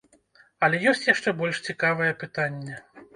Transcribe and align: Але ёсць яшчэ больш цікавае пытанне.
Але 0.67 0.79
ёсць 0.91 1.05
яшчэ 1.09 1.33
больш 1.41 1.59
цікавае 1.67 2.09
пытанне. 2.25 2.79